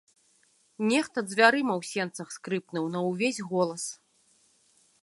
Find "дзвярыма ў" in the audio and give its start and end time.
1.27-1.91